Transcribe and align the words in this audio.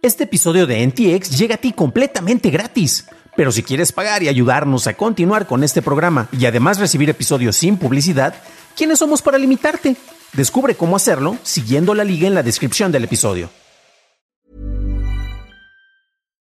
Este 0.00 0.24
episodio 0.24 0.68
de 0.68 0.86
NTX 0.86 1.36
llega 1.36 1.56
a 1.56 1.58
ti 1.58 1.72
completamente 1.72 2.50
gratis. 2.50 3.06
Pero 3.36 3.50
si 3.50 3.64
quieres 3.64 3.90
pagar 3.90 4.22
y 4.22 4.28
ayudarnos 4.28 4.86
a 4.86 4.94
continuar 4.94 5.48
con 5.48 5.64
este 5.64 5.82
programa 5.82 6.28
y 6.30 6.46
además 6.46 6.78
recibir 6.78 7.10
episodios 7.10 7.56
sin 7.56 7.76
publicidad, 7.76 8.32
¿quiénes 8.76 9.00
somos 9.00 9.22
para 9.22 9.38
limitarte? 9.38 9.96
Descubre 10.34 10.76
cómo 10.76 10.94
hacerlo 10.94 11.36
siguiendo 11.42 11.94
la 11.94 12.04
liga 12.04 12.28
en 12.28 12.34
la 12.34 12.44
descripción 12.44 12.92
del 12.92 13.04
episodio. 13.04 13.50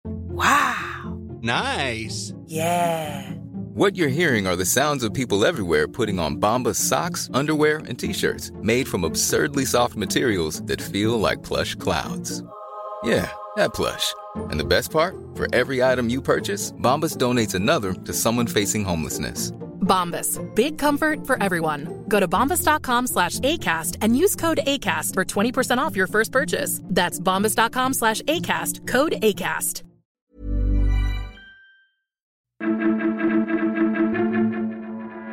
Wow. 0.03 1.39
Nice. 1.41 2.33
Yeah. 2.45 3.35
What 3.73 3.95
you're 3.95 4.09
hearing 4.09 4.47
are 4.47 4.57
the 4.57 4.65
sounds 4.65 5.01
of 5.01 5.13
people 5.13 5.45
everywhere 5.45 5.87
putting 5.87 6.19
on 6.19 6.41
Bombas 6.41 6.75
socks, 6.75 7.29
underwear, 7.33 7.77
and 7.87 7.97
t-shirts 7.97 8.51
made 8.61 8.85
from 8.85 9.05
absurdly 9.05 9.63
soft 9.63 9.95
materials 9.95 10.61
that 10.63 10.81
feel 10.81 11.17
like 11.17 11.41
plush 11.41 11.75
clouds. 11.75 12.43
Yeah, 13.03 13.31
that 13.55 13.73
plush. 13.73 14.13
And 14.35 14.59
the 14.59 14.65
best 14.65 14.91
part? 14.91 15.15
For 15.35 15.47
every 15.53 15.83
item 15.83 16.09
you 16.09 16.21
purchase, 16.21 16.71
Bombas 16.73 17.17
donates 17.17 17.55
another 17.55 17.93
to 17.93 18.13
someone 18.13 18.47
facing 18.47 18.83
homelessness. 18.83 19.51
Bombas. 19.81 20.37
Big 20.55 20.77
comfort 20.77 21.25
for 21.25 21.41
everyone. 21.41 22.03
Go 22.07 22.19
to 22.19 22.27
bombas.com 22.27 23.07
slash 23.07 23.39
ACAST 23.39 23.97
and 24.01 24.15
use 24.15 24.35
code 24.35 24.59
ACAST 24.65 25.13
for 25.15 25.25
20% 25.25 25.77
off 25.79 25.95
your 25.95 26.07
first 26.07 26.31
purchase. 26.31 26.81
That's 26.85 27.19
bombas.com 27.19 27.93
slash 27.93 28.21
ACAST. 28.23 28.87
Code 28.87 29.13
ACAST. 29.21 29.83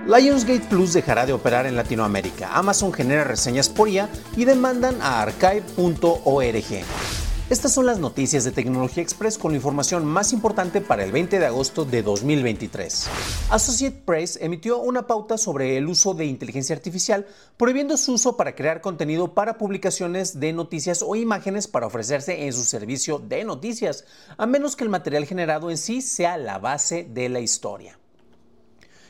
Lionsgate 0.06 0.68
Plus 0.68 0.92
dejará 0.92 1.26
de 1.26 1.32
operar 1.32 1.66
en 1.66 1.74
Latinoamérica. 1.74 2.56
Amazon 2.56 2.92
genera 2.92 3.24
reseñas 3.24 3.68
por 3.68 3.88
IA 3.88 4.08
y 4.36 4.44
demandan 4.44 5.02
a 5.02 5.22
archive.org. 5.22 7.25
Estas 7.48 7.74
son 7.74 7.86
las 7.86 8.00
noticias 8.00 8.42
de 8.42 8.50
Tecnología 8.50 9.04
Express 9.04 9.38
con 9.38 9.52
la 9.52 9.56
información 9.58 10.04
más 10.04 10.32
importante 10.32 10.80
para 10.80 11.04
el 11.04 11.12
20 11.12 11.38
de 11.38 11.46
agosto 11.46 11.84
de 11.84 12.02
2023. 12.02 13.06
Associate 13.50 14.02
Press 14.04 14.36
emitió 14.42 14.80
una 14.80 15.06
pauta 15.06 15.38
sobre 15.38 15.76
el 15.76 15.86
uso 15.86 16.12
de 16.12 16.24
inteligencia 16.24 16.74
artificial, 16.74 17.24
prohibiendo 17.56 17.96
su 17.98 18.14
uso 18.14 18.36
para 18.36 18.56
crear 18.56 18.80
contenido 18.80 19.32
para 19.32 19.58
publicaciones 19.58 20.40
de 20.40 20.52
noticias 20.52 21.04
o 21.06 21.14
imágenes 21.14 21.68
para 21.68 21.86
ofrecerse 21.86 22.46
en 22.46 22.52
su 22.52 22.64
servicio 22.64 23.20
de 23.20 23.44
noticias, 23.44 24.06
a 24.36 24.46
menos 24.46 24.74
que 24.74 24.82
el 24.82 24.90
material 24.90 25.24
generado 25.24 25.70
en 25.70 25.78
sí 25.78 26.02
sea 26.02 26.38
la 26.38 26.58
base 26.58 27.04
de 27.04 27.28
la 27.28 27.38
historia. 27.38 27.96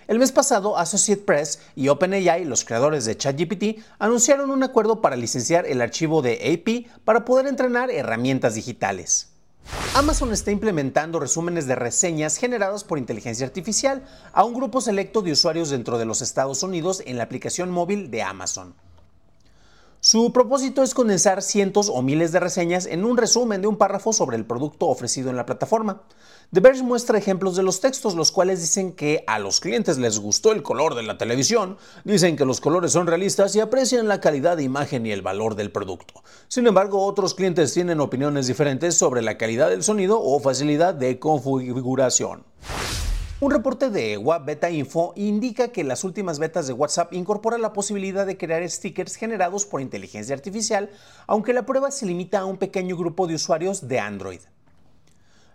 El 0.09 0.21
mes 0.21 0.31
pasado, 0.31 0.79
Associate 0.79 1.21
Press 1.21 1.59
y 1.75 1.89
OpenAI, 1.89 2.45
los 2.45 2.65
creadores 2.65 3.05
de 3.07 3.17
ChatGPT, 3.17 3.83
anunciaron 3.99 4.51
un 4.51 4.63
acuerdo 4.63 5.01
para 5.01 5.17
licenciar 5.17 5.67
el 5.67 5.81
archivo 5.81 6.23
de 6.23 6.35
AP 6.35 7.05
para 7.05 7.25
poder 7.25 7.49
entrenar 7.49 7.91
herramientas 7.91 8.55
digitales. 8.55 9.33
Amazon 9.95 10.33
está 10.33 10.53
implementando 10.53 11.19
resúmenes 11.19 11.67
de 11.67 11.75
reseñas 11.75 12.37
generados 12.37 12.85
por 12.85 12.99
inteligencia 12.99 13.47
artificial 13.47 14.05
a 14.33 14.45
un 14.45 14.55
grupo 14.55 14.81
selecto 14.81 15.23
de 15.23 15.33
usuarios 15.33 15.71
dentro 15.71 15.99
de 15.99 16.05
los 16.05 16.23
Estados 16.23 16.63
Unidos 16.63 17.03
en 17.05 17.17
la 17.17 17.25
aplicación 17.25 17.73
móvil 17.73 18.09
de 18.09 18.23
Amazon. 18.23 18.75
Su 20.07 20.31
propósito 20.33 20.85
es 20.85 20.95
condensar 20.95 21.43
cientos 21.43 21.91
o 21.93 22.01
miles 22.01 22.31
de 22.31 22.39
reseñas 22.39 22.87
en 22.87 23.05
un 23.05 23.17
resumen 23.17 23.61
de 23.61 23.67
un 23.67 23.77
párrafo 23.77 24.13
sobre 24.13 24.37
el 24.37 24.47
producto 24.47 24.87
ofrecido 24.87 25.31
en 25.31 25.37
la 25.37 25.47
plataforma. 25.47 26.03
The 26.53 26.61
Verge 26.61 26.85
muestra 26.85 27.19
ejemplos 27.19 27.57
de 27.57 27.65
los 27.65 27.81
textos, 27.81 28.15
los 28.15 28.31
cuales 28.31 28.61
dicen 28.61 28.93
que 28.93 29.25
a 29.27 29.41
los 29.41 29.59
clientes 29.59 29.99
les 29.99 30.21
gustó 30.21 30.53
el 30.53 30.63
color 30.63 30.95
de 30.95 31.03
la 31.03 31.19
televisión, 31.19 31.77
dicen 32.05 32.37
que 32.37 32.45
los 32.45 32.61
colores 32.61 32.93
son 32.93 33.09
realistas 33.09 33.57
y 33.57 33.59
aprecian 33.59 34.07
la 34.07 34.21
calidad 34.21 34.57
de 34.57 34.63
imagen 34.63 35.07
y 35.07 35.11
el 35.11 35.23
valor 35.23 35.57
del 35.57 35.73
producto. 35.73 36.23
Sin 36.47 36.69
embargo, 36.69 37.05
otros 37.05 37.35
clientes 37.35 37.75
tienen 37.75 37.99
opiniones 37.99 38.47
diferentes 38.47 38.95
sobre 38.95 39.23
la 39.23 39.37
calidad 39.37 39.71
del 39.71 39.83
sonido 39.83 40.21
o 40.23 40.39
facilidad 40.39 40.95
de 40.95 41.19
configuración. 41.19 42.45
Un 43.39 43.51
reporte 43.51 43.91
de 43.91 44.17
Web 44.17 44.47
Beta 44.47 44.71
Info 44.71 45.13
indica 45.15 45.69
que 45.69 45.85
las 45.85 46.05
últimas 46.05 46.39
betas 46.39 46.67
de 46.67 46.73
WhatsApp 46.73 47.13
incorporan 47.13 47.61
la 47.61 47.75
posibilidad 47.75 48.25
de 48.25 48.39
crear 48.39 48.67
stickers 48.67 49.17
generados 49.17 49.67
por 49.67 49.83
inteligencia 49.83 50.35
artificial, 50.35 50.89
aunque 51.27 51.53
la 51.53 51.67
prueba 51.67 51.91
se 51.91 52.07
limita 52.07 52.39
a 52.39 52.45
un 52.47 52.57
pequeño 52.57 52.97
grupo 52.97 53.27
de 53.27 53.35
usuarios 53.35 53.89
de 53.89 54.01
Android. 54.01 54.41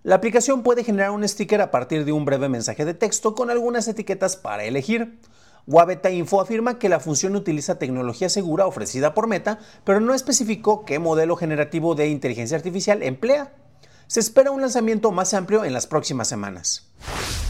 La 0.03 0.13
aplicación 0.13 0.61
puede 0.61 0.83
generar 0.83 1.09
un 1.09 1.28
sticker 1.28 1.59
a 1.59 1.72
partir 1.72 2.05
de 2.05 2.11
un 2.11 2.23
breve 2.23 2.50
mensaje 2.50 2.85
de 2.85 2.94
texto 2.94 3.33
con 3.33 3.50
algunas 3.50 3.88
etiquetas 3.88 4.35
para 4.35 4.63
elegir. 4.63 5.19
Wabeta 5.66 6.11
Info 6.11 6.39
afirma 6.39 6.78
que 6.78 6.88
la 6.88 7.00
función 7.00 7.35
utiliza 7.35 7.79
tecnología 7.79 8.29
segura 8.29 8.67
ofrecida 8.67 9.16
por 9.16 9.25
Meta, 9.25 9.57
pero 9.85 10.00
no 10.00 10.13
especificó 10.13 10.85
qué 10.85 11.00
modelo 11.00 11.35
generativo 11.35 11.95
de 11.95 12.09
inteligencia 12.09 12.57
artificial 12.57 13.01
emplea. 13.01 13.55
Se 14.05 14.19
espera 14.19 14.51
un 14.51 14.61
lanzamiento 14.61 15.11
más 15.11 15.34
amplio 15.34 15.66
en 15.66 15.73
las 15.73 15.88
próximas 15.88 16.28
semanas. 16.28 16.91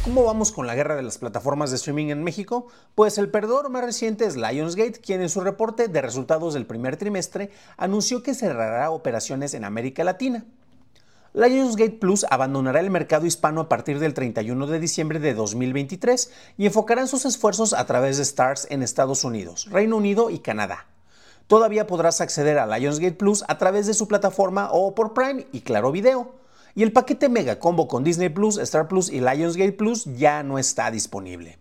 ¿Cómo 0.04 0.24
vamos 0.24 0.52
con 0.52 0.66
la 0.66 0.74
guerra 0.74 0.96
de 0.96 1.04
las 1.04 1.20
plataformas 1.20 1.70
de 1.70 1.76
streaming 1.76 2.08
en 2.08 2.24
México? 2.24 2.66
Pues 2.96 3.20
el 3.20 3.30
perdedor 3.30 3.70
más 3.70 3.84
reciente 3.84 4.26
es 4.26 4.36
Lionsgate, 4.36 5.00
quien 5.00 5.22
en 5.22 5.30
su 5.30 5.42
reporte 5.42 5.90
de 5.90 6.02
resultados 6.02 6.56
del 6.56 6.66
primer 6.66 6.98
trimestre 6.98 7.52
anunció 7.78 8.24
que 8.24 8.34
cerrará 8.34 8.90
operaciones 8.90 9.54
en 9.54 9.64
América 9.64 10.04
Latina. 10.04 10.44
Lionsgate 11.34 12.00
Plus 12.00 12.26
abandonará 12.32 12.80
el 12.80 12.90
mercado 12.90 13.28
hispano 13.28 13.62
a 13.62 13.70
partir 13.70 14.00
del 14.00 14.16
31 14.16 14.66
de 14.66 14.80
diciembre 14.80 15.20
de 15.20 15.36
2023 15.36 16.32
y 16.58 16.66
enfocarán 16.66 17.08
sus 17.08 17.26
esfuerzos 17.26 17.74
a 17.74 17.86
través 17.86 18.18
de 18.18 18.24
Stars 18.24 18.66
en 18.72 18.82
Estados 18.82 19.24
Unidos, 19.24 19.68
Reino 19.70 19.98
Unido 19.98 20.32
y 20.32 20.40
Canadá. 20.40 20.88
Todavía 21.46 21.86
podrás 21.86 22.22
acceder 22.22 22.58
a 22.58 22.66
Lionsgate 22.66 23.14
Plus 23.14 23.44
a 23.48 23.60
través 23.60 23.86
de 23.86 23.94
su 23.94 24.08
plataforma 24.08 24.72
o 24.72 24.96
por 24.96 25.14
Prime 25.14 25.46
y 25.52 25.62
Claro 25.62 25.92
Video. 25.92 26.41
Y 26.76 26.84
el 26.84 26.92
paquete 26.92 27.30
Mega 27.30 27.60
Combo 27.60 27.88
con 27.88 28.04
Disney 28.04 28.30
Plus, 28.30 28.58
Star 28.58 28.88
Plus 28.88 29.10
y 29.10 29.20
Lionsgate 29.20 29.74
Plus 29.74 30.06
ya 30.16 30.44
no 30.44 30.58
está 30.58 30.92
disponible. 30.92 31.58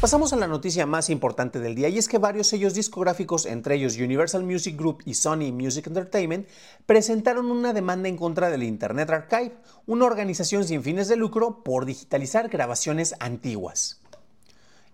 Pasamos 0.00 0.32
a 0.32 0.36
la 0.36 0.46
noticia 0.46 0.86
más 0.86 1.10
importante 1.10 1.60
del 1.60 1.74
día 1.74 1.90
y 1.90 1.98
es 1.98 2.08
que 2.08 2.16
varios 2.16 2.46
sellos 2.46 2.72
discográficos, 2.72 3.44
entre 3.44 3.74
ellos 3.74 3.98
Universal 3.98 4.42
Music 4.44 4.74
Group 4.74 5.02
y 5.04 5.12
Sony 5.12 5.52
Music 5.52 5.88
Entertainment, 5.88 6.48
presentaron 6.86 7.50
una 7.50 7.74
demanda 7.74 8.08
en 8.08 8.16
contra 8.16 8.48
del 8.48 8.62
Internet 8.62 9.10
Archive, 9.10 9.56
una 9.84 10.06
organización 10.06 10.64
sin 10.64 10.82
fines 10.82 11.08
de 11.08 11.16
lucro 11.16 11.62
por 11.62 11.84
digitalizar 11.84 12.48
grabaciones 12.48 13.14
antiguas. 13.20 13.99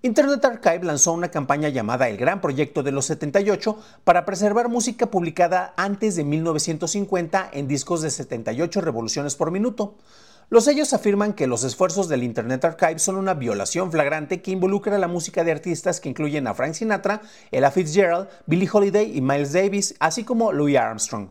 Internet 0.02 0.44
Archive 0.44 0.84
lanzó 0.84 1.12
una 1.12 1.30
campaña 1.30 1.70
llamada 1.70 2.08
El 2.08 2.18
Gran 2.18 2.40
Proyecto 2.40 2.82
de 2.82 2.92
los 2.92 3.06
78 3.06 3.78
para 4.04 4.26
preservar 4.26 4.68
música 4.68 5.06
publicada 5.06 5.72
antes 5.76 6.16
de 6.16 6.22
1950 6.22 7.50
en 7.52 7.66
discos 7.66 8.02
de 8.02 8.10
78 8.10 8.82
revoluciones 8.82 9.36
por 9.36 9.50
minuto. 9.50 9.96
Los 10.50 10.64
sellos 10.64 10.92
afirman 10.92 11.32
que 11.32 11.48
los 11.48 11.64
esfuerzos 11.64 12.08
del 12.08 12.22
Internet 12.22 12.64
Archive 12.64 12.98
son 12.98 13.16
una 13.16 13.34
violación 13.34 13.90
flagrante 13.90 14.42
que 14.42 14.52
involucra 14.52 14.98
la 14.98 15.08
música 15.08 15.42
de 15.42 15.50
artistas 15.50 15.98
que 15.98 16.10
incluyen 16.10 16.46
a 16.46 16.54
Frank 16.54 16.74
Sinatra, 16.74 17.22
Ella 17.50 17.70
Fitzgerald, 17.70 18.28
Billie 18.44 18.68
Holiday 18.70 19.16
y 19.16 19.22
Miles 19.22 19.54
Davis, 19.54 19.96
así 19.98 20.24
como 20.24 20.52
Louis 20.52 20.76
Armstrong. 20.76 21.30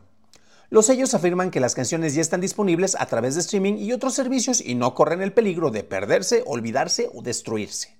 Los 0.69 0.87
sellos 0.87 1.13
afirman 1.13 1.51
que 1.51 1.59
las 1.59 1.75
canciones 1.75 2.15
ya 2.15 2.21
están 2.21 2.41
disponibles 2.41 2.97
a 2.99 3.05
través 3.05 3.35
de 3.35 3.41
streaming 3.41 3.75
y 3.75 3.93
otros 3.93 4.15
servicios 4.15 4.59
y 4.59 4.73
no 4.73 4.95
corren 4.95 5.21
el 5.21 5.31
peligro 5.31 5.69
de 5.69 5.83
perderse, 5.83 6.43
olvidarse 6.45 7.09
o 7.13 7.21
destruirse. 7.21 7.95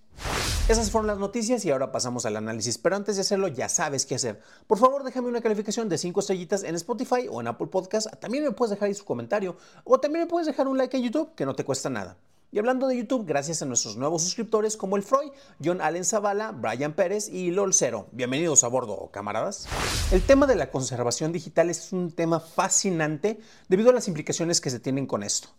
Esas 0.68 0.90
fueron 0.90 1.06
las 1.06 1.20
noticias 1.20 1.64
y 1.64 1.70
ahora 1.70 1.92
pasamos 1.92 2.26
al 2.26 2.38
análisis, 2.38 2.80
pero 2.80 2.96
antes 2.96 3.18
de 3.18 3.22
hacerlo 3.22 3.48
ya 3.48 3.70
sabes 3.70 4.08
qué 4.08 4.16
hacer. 4.16 4.42
Por 4.66 4.80
favor 4.80 5.04
déjame 5.04 5.28
una 5.28 5.40
calificación 5.40 5.88
de 5.90 6.00
5 6.00 6.20
estrellitas 6.20 6.64
en 6.64 6.74
Spotify 6.74 7.28
o 7.30 7.40
en 7.40 7.46
Apple 7.46 7.68
Podcast. 7.68 8.08
También 8.20 8.44
me 8.44 8.50
puedes 8.50 8.72
dejar 8.72 8.88
ahí 8.88 8.96
su 8.96 9.06
comentario 9.06 9.58
o 9.84 10.00
también 10.00 10.24
me 10.24 10.28
puedes 10.28 10.48
dejar 10.48 10.68
un 10.68 10.80
like 10.80 10.98
en 10.98 11.04
YouTube 11.04 11.36
que 11.36 11.46
no 11.46 11.54
te 11.54 11.64
cuesta 11.64 11.92
nada. 11.92 12.18
Y 12.52 12.58
hablando 12.58 12.88
de 12.88 12.98
YouTube, 12.98 13.28
gracias 13.28 13.62
a 13.62 13.66
nuestros 13.66 13.96
nuevos 13.96 14.24
suscriptores 14.24 14.76
como 14.76 14.96
el 14.96 15.04
Freud, 15.04 15.30
John 15.64 15.82
Allen 15.82 16.04
Zavala, 16.04 16.52
Brian 16.52 16.94
Pérez 16.94 17.30
y 17.30 17.52
LOL 17.52 17.72
Cero. 17.76 18.08
Bienvenidos 18.12 18.64
a 18.64 18.68
bordo, 18.68 19.12
camaradas. 19.12 19.68
El 20.12 20.24
tema 20.24 20.48
de 20.48 20.56
la 20.56 20.72
conservación 20.72 21.32
digital 21.32 21.70
es 21.70 21.94
un 21.94 22.12
tema 22.12 22.40
fascinante 22.40 23.40
debido 23.68 23.92
a 23.92 23.94
las 23.94 24.08
implicaciones 24.08 24.62
que 24.62 24.72
se 24.72 24.80
tienen 24.80 25.06
con 25.06 25.22
esto. 25.22 25.50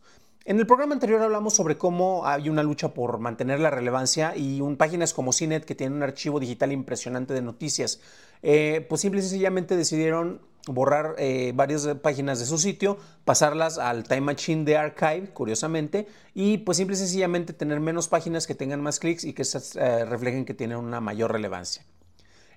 En 0.48 0.60
el 0.60 0.66
programa 0.68 0.94
anterior 0.94 1.20
hablamos 1.22 1.54
sobre 1.54 1.76
cómo 1.76 2.24
hay 2.24 2.48
una 2.48 2.62
lucha 2.62 2.94
por 2.94 3.18
mantener 3.18 3.58
la 3.58 3.68
relevancia 3.68 4.36
y 4.36 4.60
un, 4.60 4.76
páginas 4.76 5.12
como 5.12 5.32
CINET 5.32 5.64
que 5.64 5.74
tienen 5.74 5.96
un 5.96 6.04
archivo 6.04 6.38
digital 6.38 6.70
impresionante 6.70 7.34
de 7.34 7.42
noticias, 7.42 8.00
eh, 8.44 8.86
pues 8.88 9.00
simple 9.00 9.18
y 9.18 9.22
sencillamente 9.24 9.76
decidieron 9.76 10.40
borrar 10.68 11.16
eh, 11.18 11.50
varias 11.52 11.84
páginas 12.00 12.38
de 12.38 12.46
su 12.46 12.58
sitio, 12.58 12.96
pasarlas 13.24 13.78
al 13.78 14.04
Time 14.04 14.20
Machine 14.20 14.64
de 14.64 14.76
Archive, 14.76 15.30
curiosamente, 15.34 16.06
y 16.32 16.58
pues 16.58 16.76
simple 16.76 16.94
y 16.94 16.98
sencillamente 17.00 17.52
tener 17.52 17.80
menos 17.80 18.06
páginas 18.06 18.46
que 18.46 18.54
tengan 18.54 18.80
más 18.80 19.00
clics 19.00 19.24
y 19.24 19.32
que 19.32 19.42
eh, 19.42 20.04
reflejen 20.04 20.44
que 20.44 20.54
tienen 20.54 20.78
una 20.78 21.00
mayor 21.00 21.32
relevancia. 21.32 21.84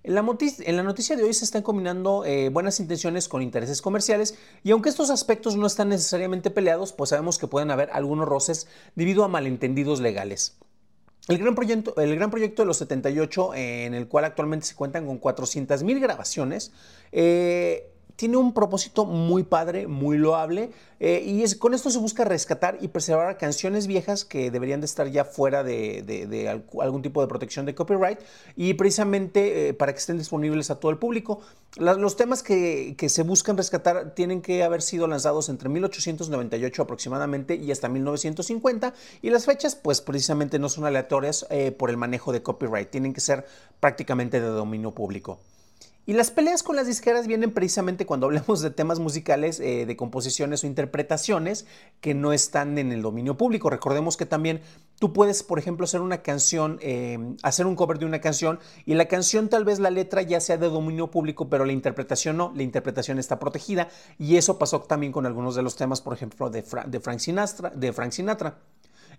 En 0.04 0.16
la, 0.16 0.22
noticia, 0.22 1.16
de 1.18 1.24
hoy 1.24 1.34
se 1.34 1.44
están 1.44 1.62
combinando 1.62 2.24
eh, 2.25 2.50
buenas 2.50 2.80
intenciones 2.80 3.28
con 3.28 3.42
intereses 3.42 3.81
comerciales 3.81 4.36
y 4.63 4.72
aunque 4.72 4.90
estos 4.90 5.10
aspectos 5.10 5.57
no 5.57 5.68
están 5.68 5.90
necesariamente 5.90 6.50
peleados, 6.50 6.94
pues 6.94 7.10
sabemos 7.10 7.38
que 7.38 7.48
pueden 7.48 7.69
haber 7.69 7.90
algunos 7.92 8.28
roces 8.28 8.68
debido 8.96 9.25
a 9.25 9.28
malentendidos 9.28 10.00
legales. 10.00 10.57
El 11.28 11.38
gran, 11.38 11.54
proyecto, 11.54 11.96
el 12.01 12.16
gran 12.16 12.31
proyecto 12.31 12.63
de 12.63 12.66
los 12.66 12.78
78, 12.78 13.54
en 13.54 13.94
el 13.94 14.07
cual 14.07 14.25
actualmente 14.25 14.66
se 14.66 14.75
cuentan 14.75 15.06
con 15.06 15.22
400.000 15.22 16.00
grabaciones, 16.00 16.72
eh, 17.12 17.92
tiene 18.19 18.36
un 18.36 18.54
propósito 18.54 19.06
muy 19.06 19.44
padre, 19.44 19.88
muy 19.88 20.18
loable, 20.18 20.71
eh, 21.00 21.24
y 21.25 21.42
es, 21.44 21.56
con 21.56 21.74
esto 21.74 21.89
se 21.89 22.00
busca 22.00 22.25
rescatar 22.25 22.77
y 22.81 22.89
preservar 22.89 23.38
canciones 23.38 23.88
viejas 23.88 24.25
que 24.25 24.51
deberían 24.51 24.81
de 24.81 24.88
estar 24.88 25.07
ya 25.07 25.24
fuera 25.24 25.63
de, 25.63 26.62
algún 26.81 27.01
tipo 27.01 27.21
de 27.21 27.30
protección 27.30 27.66
de 27.66 27.75
copyright, 27.75 28.19
y 28.57 28.74
precisamente 28.74 29.69
eh, 29.69 29.74
para 29.74 29.94
que 29.94 30.00
estén 30.00 30.18
disponibles 30.18 30.69
a 30.69 30.81
todo 30.81 30.92
el 30.92 30.98
público. 30.98 31.39
los 31.77 32.18
temas 32.18 32.44
que, 32.44 32.95
que, 32.98 33.07
se 33.07 33.24
buscan 33.24 33.56
rescatar 33.56 34.13
tienen 34.16 34.42
que 34.42 34.63
haber 34.63 34.81
sido 34.81 35.07
lanzados 35.07 35.48
entre 35.48 35.69
1898 35.69 36.81
aproximadamente 36.81 37.56
y 37.56 37.72
hasta 37.72 37.88
1950, 37.88 38.94
y 39.22 39.30
las 39.30 39.45
fechas 39.45 39.77
pues 39.77 40.01
precisamente 40.01 40.60
no 40.60 40.68
son 40.68 40.83
aleatorias 40.83 41.48
por 41.77 41.89
el 41.89 41.95
manejo 41.95 42.33
de 42.33 42.44
copyright, 42.44 42.89
tienen 42.89 43.13
que 43.13 43.22
ser 43.22 43.45
prácticamente 43.80 44.42
de 44.42 44.48
dominio 44.48 44.92
público. 44.92 45.39
Y 46.09 46.13
las 46.13 46.31
peleas 46.31 46.63
con 46.63 46.75
las 46.75 46.88
disqueras 46.88 47.27
vienen 47.27 47.51
precisamente 47.51 48.07
cuando 48.07 48.25
hablamos 48.25 48.61
de 48.61 48.71
temas 48.71 48.97
musicales, 48.97 49.59
eh, 49.59 49.85
de 49.85 49.95
composiciones 49.95 50.63
o 50.63 50.65
interpretaciones 50.65 51.67
que 52.01 52.15
no 52.15 52.33
están 52.33 52.79
en 52.79 52.91
el 52.91 53.03
dominio 53.03 53.38
público. 53.38 53.69
Recordemos 53.69 54.17
que 54.17 54.25
también 54.25 54.59
tú 54.97 55.13
puedes, 55.13 55.44
por 55.44 55.59
ejemplo, 55.59 55.83
hacer 55.83 56.01
una 56.01 56.23
canción, 56.23 56.79
em, 56.81 57.38
hacer 57.44 57.67
un 57.67 57.75
cover 57.75 58.00
de 58.00 58.07
una 58.07 58.21
canción 58.21 58.57
y 58.88 58.95
la 58.95 59.06
canción 59.06 59.50
tal 59.50 59.65
vez 59.65 59.77
la 59.77 59.91
letra 59.91 60.23
ya 60.23 60.39
sea 60.39 60.57
de 60.57 60.67
dominio 60.67 61.11
público, 61.11 61.47
pero 61.47 61.63
la 61.63 61.73
interpretación 61.73 62.38
no, 62.38 62.51
la 62.55 62.63
interpretación 62.63 63.19
está 63.19 63.38
protegida 63.38 63.89
y 64.17 64.38
eso 64.38 64.57
pasó 64.57 64.81
también 64.81 65.12
con 65.12 65.27
algunos 65.27 65.53
de 65.53 65.62
los 65.62 65.75
temas, 65.75 66.01
por 66.01 66.15
ejemplo, 66.15 66.50
de, 66.50 66.63
Frank. 66.63 66.88
De 66.88 67.01
Frank 67.01 67.19
Sinatra. 68.09 68.57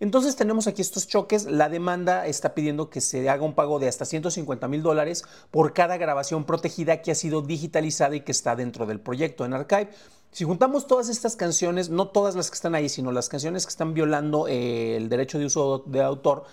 Entonces 0.00 0.34
tenemos 0.34 0.66
aquí 0.66 0.80
estos 0.80 1.06
choques. 1.06 1.44
La 1.44 1.68
demanda 1.68 2.26
está 2.26 2.54
pidiendo 2.54 2.88
que 2.88 3.02
se 3.02 3.28
haga 3.28 3.44
un 3.44 3.54
pago 3.54 3.78
de 3.78 3.86
hasta 3.86 4.06
150 4.06 4.66
mil 4.66 4.82
dólares 4.82 5.24
por 5.50 5.74
cada 5.74 5.98
grabación 5.98 6.44
protegida 6.44 7.02
que 7.02 7.12
ha 7.12 7.14
sido 7.14 7.42
digitalizada 7.42 8.16
y 8.16 8.22
que 8.22 8.32
está 8.32 8.56
dentro 8.56 8.86
del 8.86 8.98
proyecto 8.98 9.44
en 9.44 9.52
Archive. 9.52 9.90
Si 10.32 10.44
juntamos 10.44 10.86
todas 10.86 11.08
estas 11.08 11.36
canciones, 11.36 11.90
no 11.90 12.08
todas 12.08 12.34
las 12.34 12.50
que 12.50 12.54
están 12.54 12.74
ahí, 12.74 12.88
sino 12.88 13.12
las 13.12 13.28
canciones 13.28 13.66
que 13.66 13.70
están 13.70 13.94
violando 13.94 14.48
eh, 14.48 14.96
el 14.96 15.08
derecho 15.08 15.38
de 15.38 15.46
uso 15.46 15.84
de 15.86 16.02
autor, 16.02 16.44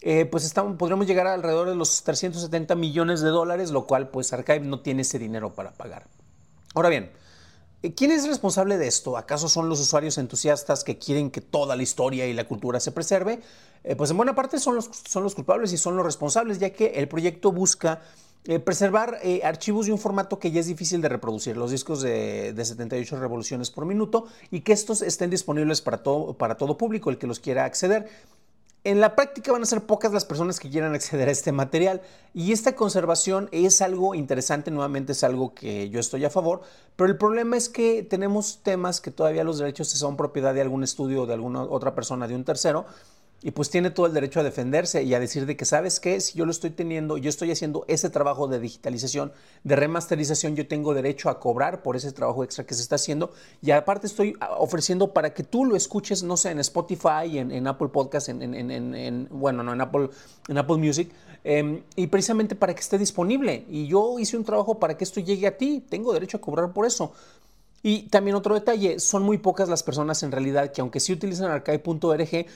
eh, 0.00 0.24
pues 0.24 0.44
estamos, 0.44 0.76
podríamos 0.76 1.06
llegar 1.06 1.26
a 1.26 1.34
alrededor 1.34 1.68
de 1.68 1.74
los 1.74 2.04
370 2.04 2.74
millones 2.74 3.20
de 3.20 3.30
dólares, 3.30 3.70
lo 3.70 3.86
cual 3.86 4.08
pues 4.08 4.32
Archive 4.32 4.60
no 4.60 4.80
tiene 4.80 5.02
ese 5.02 5.18
dinero 5.18 5.50
para 5.52 5.72
pagar. 5.72 6.06
Ahora 6.74 6.88
bien, 6.88 7.10
¿Quién 7.92 8.12
es 8.12 8.26
responsable 8.26 8.78
de 8.78 8.86
esto? 8.86 9.16
¿Acaso 9.16 9.48
son 9.48 9.68
los 9.68 9.80
usuarios 9.80 10.16
entusiastas 10.18 10.84
que 10.84 10.98
quieren 10.98 11.30
que 11.30 11.40
toda 11.40 11.76
la 11.76 11.82
historia 11.82 12.26
y 12.26 12.32
la 12.32 12.48
cultura 12.48 12.80
se 12.80 12.92
preserve? 12.92 13.40
Eh, 13.82 13.96
pues 13.96 14.10
en 14.10 14.16
buena 14.16 14.34
parte 14.34 14.58
son 14.58 14.74
los, 14.76 14.88
son 15.06 15.22
los 15.22 15.34
culpables 15.34 15.72
y 15.72 15.76
son 15.76 15.96
los 15.96 16.06
responsables, 16.06 16.58
ya 16.58 16.70
que 16.70 16.86
el 16.96 17.08
proyecto 17.08 17.52
busca 17.52 18.00
eh, 18.46 18.58
preservar 18.58 19.20
archivos 19.42 19.86
de 19.86 19.92
un 19.92 19.98
formato 19.98 20.38
que 20.38 20.50
ya 20.50 20.60
es 20.60 20.66
difícil 20.66 21.00
de 21.00 21.08
reproducir, 21.08 21.56
los 21.56 21.70
discos 21.70 22.02
de, 22.02 22.54
78 22.56 23.18
revoluciones 23.18 23.70
por 23.70 23.86
minuto, 23.86 24.26
y 24.50 24.60
que 24.60 24.72
estos 24.72 25.02
estén 25.02 25.30
disponibles 25.30 25.80
para 25.80 26.02
todo, 26.02 26.34
para 26.34 26.56
todo 26.56 26.76
público, 26.78 27.10
el 27.10 27.18
que 27.18 27.26
los 27.26 27.40
quiera 27.40 27.64
acceder. 27.64 28.08
En 28.86 29.00
la 29.00 29.16
práctica 29.16 29.50
van 29.50 29.62
a 29.62 29.66
ser 29.66 29.86
pocas 29.86 30.12
las 30.12 30.26
personas 30.26 30.60
que 30.60 30.68
quieran 30.68 30.94
acceder 30.94 31.30
a 31.30 31.32
este 31.32 31.52
material. 31.52 32.02
Y 32.34 32.52
esta 32.52 32.76
conservación 32.76 33.48
es 33.50 33.80
algo 33.80 34.14
interesante, 34.14 34.70
nuevamente 34.70 35.12
es 35.12 35.24
algo 35.24 35.54
que 35.54 35.88
yo 35.88 35.98
estoy 35.98 36.26
a 36.26 36.30
favor, 36.30 36.60
pero 36.94 37.08
el 37.08 37.16
problema 37.16 37.56
es 37.56 37.70
que 37.70 38.02
tenemos 38.02 38.58
temas 38.62 39.00
que 39.00 39.10
todavía 39.10 39.42
los 39.42 39.58
derechos 39.58 39.88
son 39.88 40.18
propiedad 40.18 40.52
de 40.52 40.60
algún 40.60 40.84
estudio 40.84 41.22
o 41.22 41.26
de 41.26 41.32
alguna 41.32 41.62
otra 41.62 41.94
persona, 41.94 42.28
de 42.28 42.34
un 42.34 42.44
tercero, 42.44 42.84
y 43.44 43.50
pues 43.50 43.68
tiene 43.68 43.90
todo 43.90 44.06
el 44.06 44.14
derecho 44.14 44.40
a 44.40 44.42
defenderse 44.42 45.02
y 45.02 45.12
a 45.12 45.20
decir 45.20 45.44
de 45.44 45.54
que, 45.54 45.66
¿sabes 45.66 46.00
qué? 46.00 46.18
Si 46.18 46.38
yo 46.38 46.46
lo 46.46 46.50
estoy 46.50 46.70
teniendo, 46.70 47.18
yo 47.18 47.28
estoy 47.28 47.50
haciendo 47.50 47.84
ese 47.88 48.08
trabajo 48.08 48.48
de 48.48 48.58
digitalización, 48.58 49.32
de 49.64 49.76
remasterización, 49.76 50.56
yo 50.56 50.66
tengo 50.66 50.94
derecho 50.94 51.28
a 51.28 51.38
cobrar 51.38 51.82
por 51.82 51.94
ese 51.94 52.10
trabajo 52.10 52.42
extra 52.42 52.64
que 52.64 52.72
se 52.72 52.80
está 52.80 52.94
haciendo 52.94 53.32
y 53.60 53.72
aparte 53.72 54.06
estoy 54.06 54.34
ofreciendo 54.56 55.12
para 55.12 55.34
que 55.34 55.42
tú 55.44 55.66
lo 55.66 55.76
escuches, 55.76 56.22
no 56.22 56.38
sé, 56.38 56.52
en 56.52 56.60
Spotify, 56.60 57.38
en, 57.38 57.66
Apple 57.66 57.88
Podcast, 57.88 58.30
en, 58.30 59.28
bueno, 59.30 59.62
no, 59.62 59.74
en 59.74 59.80
Apple, 59.82 60.08
en 60.48 60.56
Apple 60.56 60.78
Music, 60.78 61.12
em, 61.44 61.82
y 61.96 62.06
precisamente 62.06 62.54
para 62.54 62.72
que 62.72 62.80
esté 62.80 62.96
disponible. 62.96 63.66
Y 63.68 63.86
yo 63.86 64.18
hice 64.18 64.38
un 64.38 64.44
trabajo 64.44 64.78
para 64.78 64.96
que 64.96 65.04
esto 65.04 65.20
llegue 65.20 65.46
a 65.46 65.58
ti, 65.58 65.84
tengo 65.86 66.14
derecho 66.14 66.38
a 66.38 66.40
cobrar 66.40 66.72
por 66.72 66.86
eso. 66.86 67.12
Y 67.82 68.04
también 68.04 68.34
otro 68.34 68.54
detalle, 68.54 68.98
son 68.98 69.22
muy 69.22 69.36
pocas 69.36 69.68
las 69.68 69.82
personas 69.82 70.22
en 70.22 70.32
realidad 70.32 70.72
que 70.72 70.80
aunque 70.80 71.00
sí 71.00 71.12
utilizan 71.12 71.50
archive.org, 71.50 72.46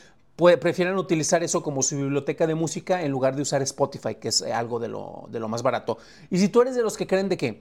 prefieren 0.61 0.96
utilizar 0.96 1.43
eso 1.43 1.62
como 1.62 1.82
su 1.82 1.96
biblioteca 1.96 2.46
de 2.46 2.55
música 2.55 3.02
en 3.02 3.11
lugar 3.11 3.35
de 3.35 3.43
usar 3.43 3.61
Spotify, 3.62 4.14
que 4.14 4.29
es 4.29 4.43
algo 4.43 4.79
de 4.79 4.88
lo, 4.88 5.26
de 5.31 5.40
lo 5.40 5.49
más 5.49 5.62
barato. 5.62 5.99
Y 6.31 6.38
si 6.38 6.49
tú 6.49 6.62
eres 6.62 6.76
de 6.76 6.82
los 6.82 6.96
que 6.96 7.06
creen 7.06 7.29
de 7.29 7.37
que 7.37 7.61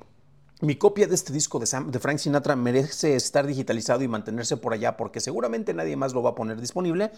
mi 0.61 0.75
copia 0.75 1.07
de 1.07 1.15
este 1.15 1.33
disco 1.33 1.59
de, 1.59 1.67
de, 1.87 1.99
Frank 1.99 2.17
Sinatra 2.17 2.55
merece 2.55 3.15
estar 3.15 3.45
digitalizado 3.45 4.03
y 4.03 4.07
mantenerse 4.07 4.57
por 4.57 4.73
allá 4.73 4.97
porque 4.97 5.19
seguramente 5.19 5.73
nadie 5.73 5.95
más 5.95 6.13
lo 6.13 6.21
va 6.21 6.31
a 6.31 6.35
poner 6.35 6.61
disponible. 6.61 7.11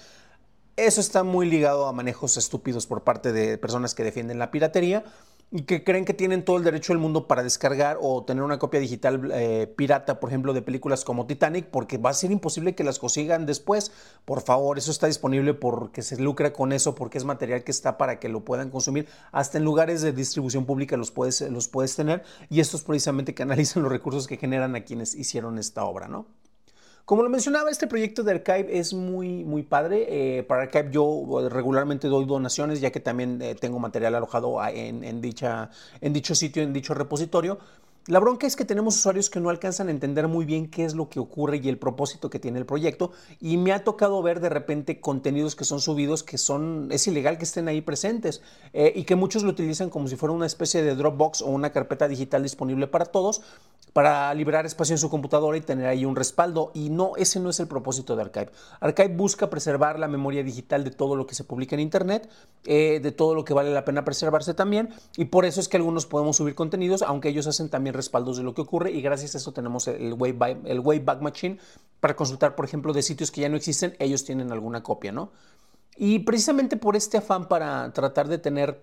Eso 0.75 1.01
está 1.01 1.23
muy 1.23 1.49
ligado 1.49 1.87
a 1.87 1.93
manejos 1.93 2.37
estúpidos 2.37 2.87
por 2.87 3.03
parte 3.03 3.33
de 3.33 3.57
personas 3.57 3.93
que 3.95 4.03
defienden 4.05 4.39
la 4.39 4.51
piratería 4.51 5.03
y 5.51 5.63
que 5.63 5.83
creen 5.83 6.05
que 6.05 6.13
tienen 6.13 6.45
todo 6.45 6.57
el 6.57 6.63
derecho 6.63 6.93
del 6.93 6.99
mundo 6.99 7.27
para 7.27 7.41
descargar 7.41 7.97
o 8.01 8.23
tener 8.23 8.43
una 8.43 8.59
copia 8.59 8.79
digital 8.79 9.31
eh, 9.33 9.67
pirata, 9.75 10.19
por 10.19 10.29
ejemplo, 10.29 10.53
de 10.53 10.61
películas 10.61 11.03
como 11.03 11.25
Titanic, 11.25 11.65
porque 11.67 11.97
va 11.97 12.11
a 12.11 12.13
ser 12.13 12.31
imposible 12.31 12.75
que 12.75 12.83
las 12.83 12.99
consigan 12.99 13.47
después. 13.47 13.91
Por 14.25 14.41
favor, 14.41 14.77
eso 14.77 14.91
está 14.91 15.07
disponible 15.07 15.55
porque 15.55 16.03
se 16.03 16.17
lucra 16.21 16.53
con 16.53 16.71
eso, 16.71 16.93
porque 16.93 17.17
es 17.17 17.25
material 17.25 17.63
que 17.63 17.71
está 17.71 17.97
para 17.97 18.19
que 18.19 18.29
lo 18.29 18.45
puedan 18.45 18.69
consumir. 18.69 19.07
Hasta 19.31 19.57
en 19.57 19.63
lugares 19.63 20.01
de 20.01 20.11
distribución 20.11 20.65
pública 20.65 20.97
los 20.97 21.09
puedes, 21.09 21.41
los 21.41 21.67
puedes 21.67 21.95
tener 21.95 22.23
y 22.49 22.59
estos 22.59 22.83
precisamente 22.83 23.33
canalizan 23.33 23.81
los 23.83 23.91
recursos 23.91 24.27
que 24.27 24.37
generan 24.37 24.75
a 24.75 24.83
quienes 24.83 25.15
hicieron 25.15 25.57
esta 25.57 25.83
obra, 25.83 26.07
¿no? 26.07 26.27
Como 27.09 27.23
lo 27.23 27.29
mencionaba, 27.31 27.71
este 27.71 27.87
proyecto 27.87 28.21
de 28.21 28.33
Archive 28.33 28.77
es 28.77 28.93
muy, 28.93 29.43
muy 29.43 29.63
padre. 29.63 30.05
Eh, 30.37 30.43
para 30.43 30.61
Archive 30.61 30.89
yo 30.91 31.41
eh, 31.41 31.49
regularmente 31.49 32.07
doy 32.07 32.25
donaciones, 32.25 32.81
ya 32.81 32.91
que 32.91 32.99
también 32.99 33.41
eh, 33.41 33.55
tengo 33.55 33.79
material 33.79 34.13
alojado 34.13 34.63
en, 34.67 35.19
dicha, 35.19 35.71
en 36.01 36.13
dicho 36.13 36.35
sitio, 36.35 36.61
en 36.61 36.71
dicho 36.71 36.93
repositorio. 36.93 37.57
La 38.05 38.19
bronca 38.19 38.45
es 38.45 38.55
que 38.55 38.63
tenemos 38.63 38.95
usuarios 38.95 39.31
que 39.31 39.39
no 39.39 39.49
alcanzan 39.49 39.87
a 39.87 39.91
entender 39.91 40.27
muy 40.27 40.45
bien 40.45 40.69
qué 40.69 40.85
es 40.85 40.93
lo 40.93 41.09
que 41.09 41.19
ocurre 41.19 41.59
y 41.63 41.67
el 41.69 41.79
propósito 41.79 42.29
que 42.29 42.37
tiene 42.37 42.59
el 42.59 42.67
proyecto 42.67 43.11
y 43.41 43.57
me 43.57 43.73
ha 43.73 43.83
tocado 43.83 44.21
ver 44.21 44.39
de 44.39 44.49
repente 44.49 44.99
contenidos 44.99 45.55
que 45.55 45.63
son 45.63 45.79
subidos 45.79 46.23
que 46.23 46.37
son 46.37 46.89
es 46.91 47.05
ilegal 47.07 47.37
que 47.37 47.43
estén 47.43 47.67
ahí 47.67 47.81
presentes 47.81 48.41
y 48.73 49.03
que 49.03 49.15
muchos 49.15 49.43
lo 49.43 49.49
utilizan 49.49 49.91
como 49.91 50.07
si 50.07 50.15
fuera 50.15 50.33
una 50.33 50.47
especie 50.47 50.81
de 50.81 50.95
Dropbox 50.95 51.43
o 51.43 51.49
una 51.49 51.71
carpeta 51.71 52.07
digital 52.07 52.41
disponible 52.41 52.87
para 52.87 53.05
todos 53.05 53.41
para 53.93 54.33
liberar 54.33 54.65
espacio 54.65 54.93
en 54.93 54.99
su 54.99 55.09
computadora 55.09 55.57
y 55.57 55.61
tener 55.61 55.87
ahí 55.87 56.05
un 56.05 56.15
respaldo 56.15 56.71
y 56.73 56.89
no 56.89 57.13
ese 57.17 57.39
no 57.39 57.49
es 57.49 57.59
el 57.59 57.67
propósito 57.67 58.15
de 58.15 58.23
Archive. 58.23 58.51
Archive 58.79 59.15
busca 59.15 59.49
preservar 59.49 59.99
la 59.99 60.07
memoria 60.07 60.43
digital 60.43 60.83
de 60.83 60.91
todo 60.91 61.15
lo 61.15 61.25
que 61.25 61.35
se 61.35 61.43
publica 61.43 61.75
en 61.75 61.81
internet, 61.81 62.29
eh, 62.65 62.99
de 63.01 63.11
todo 63.11 63.35
lo 63.35 63.43
que 63.45 63.53
vale 63.53 63.71
la 63.71 63.85
pena 63.85 64.03
preservarse 64.05 64.53
también 64.53 64.89
y 65.17 65.25
por 65.25 65.45
eso 65.45 65.59
es 65.59 65.67
que 65.67 65.77
algunos 65.77 66.05
podemos 66.05 66.37
subir 66.37 66.55
contenidos 66.55 67.01
aunque 67.01 67.29
ellos 67.29 67.47
hacen 67.47 67.69
también 67.69 67.93
respaldos 67.93 68.37
de 68.37 68.43
lo 68.43 68.53
que 68.53 68.61
ocurre 68.61 68.91
y 68.91 69.01
gracias 69.01 69.35
a 69.35 69.37
eso 69.39 69.51
tenemos 69.51 69.87
el 69.87 70.13
Wayback, 70.13 70.65
el 70.65 70.81
Machine 71.21 71.57
para 71.99 72.15
consultar, 72.15 72.55
por 72.55 72.65
ejemplo, 72.65 72.93
de 72.93 73.01
sitios 73.01 73.31
que 73.31 73.41
ya 73.41 73.49
no 73.49 73.57
existen, 73.57 73.95
ellos 73.99 74.23
tienen 74.23 74.51
alguna 74.51 74.83
copia, 74.83 75.11
¿no? 75.11 75.31
Y 75.97 76.19
precisamente 76.19 76.77
por 76.77 76.95
este 76.95 77.17
afán 77.17 77.47
para 77.47 77.91
tratar 77.91 78.29
de 78.29 78.37
tener 78.37 78.81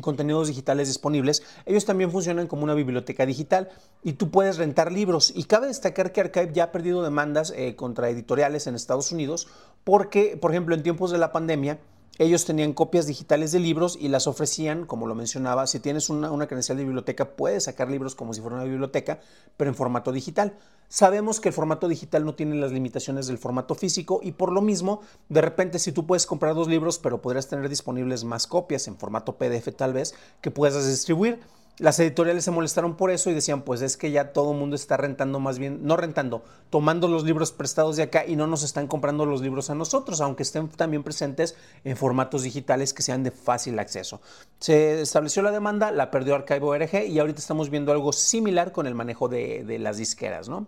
contenidos 0.00 0.48
digitales 0.48 0.88
disponibles, 0.88 1.42
ellos 1.66 1.84
también 1.84 2.10
funcionan 2.10 2.46
como 2.46 2.64
una 2.64 2.74
biblioteca 2.74 3.26
digital 3.26 3.68
y 4.02 4.14
tú 4.14 4.30
puedes 4.30 4.56
rentar 4.56 4.92
libros. 4.92 5.32
Y 5.34 5.44
cabe 5.44 5.66
destacar 5.66 6.12
que 6.12 6.20
Archive 6.20 6.52
ya 6.52 6.64
ha 6.64 6.72
perdido 6.72 7.02
demandas 7.02 7.52
eh, 7.56 7.74
contra 7.76 8.08
editoriales 8.10 8.66
en 8.66 8.74
Estados 8.74 9.12
Unidos 9.12 9.48
porque, 9.84 10.36
por 10.36 10.52
ejemplo, 10.52 10.74
en 10.74 10.82
tiempos 10.82 11.10
de 11.10 11.18
la 11.18 11.32
pandemia, 11.32 11.78
ellos 12.18 12.44
tenían 12.44 12.72
copias 12.72 13.06
digitales 13.06 13.52
de 13.52 13.60
libros 13.60 13.96
y 14.00 14.08
las 14.08 14.26
ofrecían, 14.26 14.86
como 14.86 15.06
lo 15.06 15.14
mencionaba, 15.14 15.66
si 15.68 15.78
tienes 15.78 16.10
una, 16.10 16.32
una, 16.32 16.48
credencial 16.48 16.76
de 16.76 16.84
biblioteca, 16.84 17.36
puedes 17.36 17.64
sacar 17.64 17.88
libros 17.88 18.16
como 18.16 18.34
si 18.34 18.40
fuera 18.40 18.56
una 18.56 18.64
biblioteca, 18.64 19.20
pero 19.56 19.70
en 19.70 19.76
formato 19.76 20.10
digital. 20.10 20.54
Sabemos 20.88 21.38
que 21.38 21.50
el 21.50 21.52
formato 21.52 21.86
digital 21.86 22.24
no 22.24 22.34
tiene 22.34 22.56
las 22.56 22.72
limitaciones 22.72 23.26
del 23.28 23.38
formato 23.38 23.74
físico 23.74 24.20
y 24.22 24.32
por 24.32 24.52
lo 24.52 24.62
mismo, 24.62 25.00
de 25.28 25.42
repente 25.42 25.78
si 25.78 25.92
tú 25.92 26.06
puedes 26.06 26.26
comprar 26.26 26.54
dos 26.54 26.66
libros, 26.66 26.98
pero 26.98 27.22
podrías 27.22 27.48
tener 27.48 27.68
disponibles 27.68 28.24
más 28.24 28.46
copias 28.46 28.88
en 28.88 28.96
formato 28.96 29.36
PDF 29.36 29.68
tal 29.76 29.92
vez, 29.92 30.14
que 30.40 30.50
puedas 30.50 30.86
distribuir. 30.86 31.40
Las 31.78 32.00
editoriales 32.00 32.44
se 32.44 32.50
molestaron 32.50 32.96
por 32.96 33.12
eso 33.12 33.30
y 33.30 33.34
decían, 33.34 33.62
pues 33.62 33.82
es 33.82 33.96
que 33.96 34.10
ya 34.10 34.32
todo 34.32 34.50
el 34.50 34.58
mundo 34.58 34.74
está 34.74 34.96
rentando 34.96 35.38
más 35.38 35.60
bien, 35.60 35.86
no 35.86 35.96
rentando, 35.96 36.42
tomando 36.70 37.06
los 37.06 37.22
libros 37.22 37.52
prestados 37.52 37.96
de 37.96 38.02
acá 38.02 38.26
y 38.26 38.34
no 38.34 38.48
nos 38.48 38.64
están 38.64 38.88
comprando 38.88 39.26
los 39.26 39.42
libros 39.42 39.70
a 39.70 39.76
nosotros, 39.76 40.20
aunque 40.20 40.42
estén 40.42 40.68
también 40.68 41.04
presentes 41.04 41.54
en 41.84 41.96
formatos 41.96 42.42
digitales 42.42 42.92
que 42.92 43.02
sean 43.02 43.22
de 43.22 43.30
fácil 43.30 43.78
acceso. 43.78 44.20
Se 44.58 45.00
estableció 45.00 45.40
la 45.42 45.52
demanda, 45.52 45.92
la 45.92 46.10
perdió 46.10 46.34
Archive.org 46.34 47.04
y 47.06 47.18
ahorita 47.20 47.38
estamos 47.38 47.70
viendo 47.70 47.92
algo 47.92 48.12
similar 48.12 48.72
con 48.72 48.88
el 48.88 48.96
manejo 48.96 49.28
de, 49.28 49.62
de 49.64 49.78
las 49.78 49.98
disqueras, 49.98 50.48
¿no? 50.48 50.66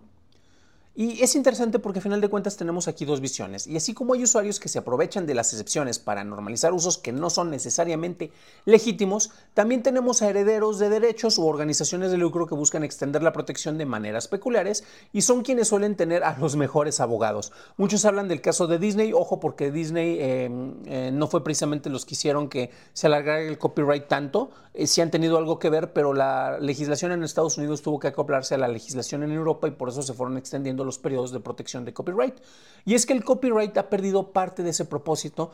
Y 0.93 1.23
es 1.23 1.35
interesante 1.35 1.79
porque 1.79 1.99
a 1.99 2.01
final 2.01 2.19
de 2.19 2.27
cuentas 2.27 2.57
tenemos 2.57 2.89
aquí 2.89 3.05
dos 3.05 3.21
visiones. 3.21 3.65
Y 3.65 3.77
así 3.77 3.93
como 3.93 4.13
hay 4.13 4.23
usuarios 4.23 4.59
que 4.59 4.67
se 4.67 4.79
aprovechan 4.79 5.25
de 5.25 5.33
las 5.33 5.53
excepciones 5.53 5.99
para 5.99 6.25
normalizar 6.25 6.73
usos 6.73 6.97
que 6.97 7.13
no 7.13 7.29
son 7.29 7.49
necesariamente 7.49 8.31
legítimos, 8.65 9.31
también 9.53 9.83
tenemos 9.83 10.21
a 10.21 10.29
herederos 10.29 10.79
de 10.79 10.89
derechos 10.89 11.37
u 11.37 11.45
organizaciones 11.45 12.11
de 12.11 12.17
lucro 12.17 12.45
que 12.45 12.55
buscan 12.55 12.83
extender 12.83 13.23
la 13.23 13.31
protección 13.31 13.77
de 13.77 13.85
maneras 13.85 14.27
peculiares 14.27 14.83
y 15.13 15.21
son 15.21 15.43
quienes 15.43 15.69
suelen 15.69 15.95
tener 15.95 16.25
a 16.25 16.37
los 16.37 16.57
mejores 16.57 16.99
abogados. 16.99 17.53
Muchos 17.77 18.03
hablan 18.03 18.27
del 18.27 18.41
caso 18.41 18.67
de 18.67 18.77
Disney, 18.77 19.13
ojo 19.13 19.39
porque 19.39 19.71
Disney 19.71 20.17
em, 20.19 20.73
eh, 20.85 21.09
no 21.13 21.27
fue 21.27 21.41
precisamente 21.41 21.89
los 21.89 22.05
que 22.05 22.15
hicieron 22.15 22.49
que 22.49 22.69
se 22.91 23.07
alargara 23.07 23.39
el 23.39 23.57
copyright 23.57 24.09
tanto, 24.09 24.51
eh, 24.73 24.87
sí 24.87 25.01
han 25.01 25.11
tenido 25.11 25.37
algo 25.37 25.59
que 25.59 25.69
ver, 25.69 25.93
pero 25.93 26.13
la 26.13 26.57
legislación 26.59 27.11
en 27.11 27.23
Estados 27.23 27.57
Unidos 27.57 27.81
tuvo 27.81 27.99
que 27.99 28.07
acoplarse 28.07 28.55
a 28.55 28.57
la 28.57 28.67
legislación 28.67 29.23
en 29.23 29.31
Europa 29.31 29.67
y 29.67 29.71
por 29.71 29.89
eso 29.89 30.01
se 30.01 30.13
fueron 30.13 30.37
extendiendo 30.37 30.80
los 30.85 30.99
periodos 30.99 31.31
de 31.31 31.39
protección 31.39 31.85
de 31.85 31.93
copyright. 31.93 32.35
Y 32.85 32.95
es 32.95 33.05
que 33.05 33.13
el 33.13 33.23
copyright 33.23 33.77
ha 33.77 33.89
perdido 33.89 34.31
parte 34.31 34.63
de 34.63 34.71
ese 34.71 34.85
propósito 34.85 35.51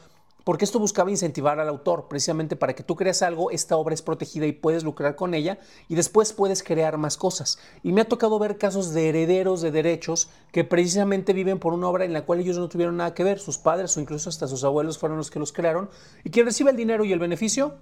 porque 0.48 0.64
esto 0.64 0.80
buscaba 0.80 1.12
incentivar 1.12 1.60
al 1.60 1.68
autor, 1.68 2.08
precisamente 2.08 2.56
para 2.56 2.74
que 2.74 2.82
tú 2.82 2.96
creas 2.96 3.22
algo, 3.22 3.52
esta 3.52 3.76
obra 3.76 3.94
es 3.94 4.02
protegida 4.02 4.46
y 4.46 4.54
puedes 4.54 4.86
lucrar 4.86 5.18
con 5.18 5.34
ella 5.34 5.60
y 5.90 5.96
después 5.96 6.32
puedes 6.32 6.64
crear 6.64 6.98
más 6.98 7.18
cosas. 7.18 7.60
Y 7.84 7.92
me 7.92 8.00
ha 8.00 8.08
tocado 8.08 8.40
ver 8.40 8.58
casos 8.58 8.94
de 8.94 9.10
herederos 9.10 9.60
de 9.60 9.72
derechos 9.72 10.30
que 10.54 10.64
precisamente 10.64 11.34
viven 11.34 11.60
por 11.60 11.74
una 11.74 11.90
obra 11.90 12.06
en 12.06 12.14
la 12.14 12.22
cual 12.22 12.40
ellos 12.40 12.58
no 12.58 12.70
tuvieron 12.70 12.96
nada 12.96 13.14
que 13.14 13.26
ver, 13.26 13.40
sus 13.40 13.58
padres 13.58 13.98
o 13.98 14.00
incluso 14.00 14.30
hasta 14.30 14.48
sus 14.48 14.64
abuelos 14.64 14.98
fueron 14.98 15.18
los 15.18 15.30
que 15.30 15.40
los 15.40 15.52
crearon, 15.52 15.90
y 16.24 16.30
quien 16.30 16.46
recibe 16.46 16.72
el 16.72 16.78
dinero 16.78 17.04
y 17.04 17.12
el 17.12 17.20
beneficio, 17.20 17.76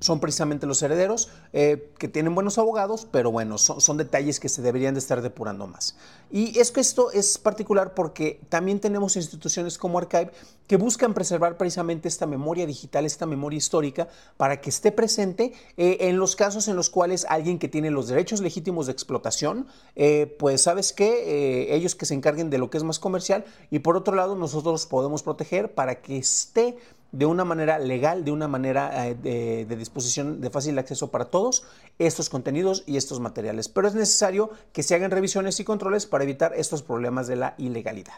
son 0.00 0.20
precisamente 0.20 0.66
los 0.66 0.82
herederos, 0.82 1.30
eh, 1.52 1.90
que 1.98 2.08
tienen 2.08 2.34
buenos 2.34 2.58
abogados, 2.58 3.06
pero 3.10 3.30
bueno, 3.30 3.58
son, 3.58 3.96
detalles 3.96 4.40
que 4.40 4.48
se 4.48 4.60
deberían 4.60 4.94
de 4.94 5.00
estar 5.00 5.22
depurando 5.22 5.66
más. 5.66 5.96
Y 6.30 6.58
es 6.58 6.72
que 6.72 6.80
esto 6.80 7.10
es 7.10 7.38
particular 7.38 7.94
porque 7.94 8.40
también 8.48 8.80
tenemos 8.80 9.16
instituciones 9.16 9.78
como 9.78 9.98
Archive 9.98 10.30
que 10.66 10.76
buscan 10.76 11.14
preservar 11.14 11.56
precisamente 11.56 12.08
esta 12.08 12.26
memoria 12.26 12.66
digital, 12.66 13.04
esta 13.04 13.26
memoria 13.26 13.56
histórica, 13.56 14.08
para 14.36 14.60
que 14.60 14.70
esté 14.70 14.92
presente 14.92 15.52
eh, 15.76 15.98
en 16.00 16.18
los 16.18 16.36
casos 16.36 16.68
en 16.68 16.76
los 16.76 16.90
cuales 16.90 17.26
alguien 17.28 17.58
que 17.58 17.68
tiene 17.68 17.90
los 17.90 18.08
derechos 18.08 18.40
legítimos 18.40 18.86
de 18.86 18.92
explotación, 18.92 19.66
eh, 19.96 20.34
pues 20.38 20.62
sabes 20.62 20.92
que 20.92 21.74
ellos 21.74 21.94
que 21.94 22.06
se 22.06 22.14
encarguen 22.14 22.50
de 22.50 22.58
lo 22.58 22.70
que 22.70 22.78
es 22.78 22.84
más 22.84 22.98
comercial 22.98 23.44
y 23.70 23.78
por 23.78 23.96
otro 23.96 24.14
lado 24.14 24.34
nosotros 24.34 24.86
podemos 24.86 25.22
proteger 25.22 25.74
para 25.74 26.00
que 26.02 26.18
esté 26.18 26.76
de 27.14 27.26
una 27.26 27.44
manera 27.44 27.78
legal, 27.78 28.24
de 28.24 28.32
una 28.32 28.48
manera 28.48 29.08
eh, 29.08 29.64
de, 29.68 29.76
disposición 29.76 30.40
de 30.40 30.50
fácil 30.50 30.76
acceso 30.78 31.12
para 31.12 31.26
todos 31.26 31.62
estos 31.98 32.28
contenidos 32.28 32.82
y 32.86 32.96
estos 32.96 33.20
materiales. 33.20 33.68
Pero 33.68 33.86
es 33.86 33.94
necesario 33.94 34.50
que 34.72 34.82
se 34.82 34.96
hagan 34.96 35.12
revisiones 35.12 35.60
y 35.60 35.64
controles 35.64 36.06
para 36.06 36.24
evitar 36.24 36.52
estos 36.56 36.82
problemas 36.82 37.28
de 37.28 37.36
la 37.36 37.54
ilegalidad. 37.56 38.14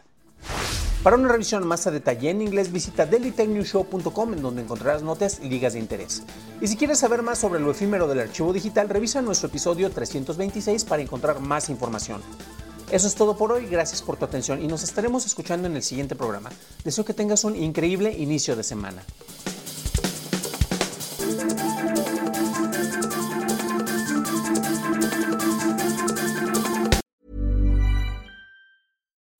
Para 1.02 1.16
una 1.16 1.28
revisión 1.28 1.66
más 1.66 1.86
a 1.86 1.90
detalle 1.90 2.30
en 2.30 2.40
inglés, 2.40 2.72
visita 2.72 3.04
dailytechnewshow.com 3.04 4.32
en 4.32 4.42
donde 4.42 4.62
encontrarás 4.62 5.02
notas 5.02 5.40
y 5.42 5.50
ligas 5.50 5.74
de 5.74 5.78
interés. 5.78 6.22
Y 6.62 6.66
si 6.66 6.76
quieres 6.76 6.98
saber 6.98 7.22
más 7.22 7.38
sobre 7.38 7.60
lo 7.60 7.70
efímero 7.70 8.08
del 8.08 8.20
archivo 8.20 8.52
digital, 8.52 8.88
revisa 8.88 9.20
nuestro 9.20 9.48
episodio 9.48 9.90
326 9.90 10.84
para 10.84 11.02
encontrar 11.02 11.40
más 11.40 11.68
información. 11.68 12.22
Eso 12.90 13.08
es 13.08 13.14
todo 13.16 13.36
por 13.36 13.50
hoy, 13.50 13.66
gracias 13.66 14.00
por 14.00 14.16
tu 14.16 14.24
atención 14.24 14.62
y 14.62 14.68
nos 14.68 14.84
estaremos 14.84 15.26
escuchando 15.26 15.66
en 15.66 15.74
el 15.74 15.82
siguiente 15.82 16.14
programa. 16.14 16.50
Deseo 16.84 17.04
que 17.04 17.14
tengas 17.14 17.42
un 17.44 17.56
increíble 17.56 18.12
inicio 18.16 18.54
de 18.54 18.62
semana. 18.62 19.02